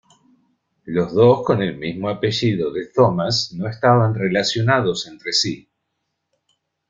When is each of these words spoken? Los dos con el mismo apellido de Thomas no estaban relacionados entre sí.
Los 0.85 1.13
dos 1.13 1.43
con 1.45 1.61
el 1.61 1.77
mismo 1.77 2.09
apellido 2.09 2.71
de 2.73 2.87
Thomas 2.87 3.53
no 3.55 3.69
estaban 3.69 4.15
relacionados 4.15 5.05
entre 5.05 5.31
sí. 5.31 5.69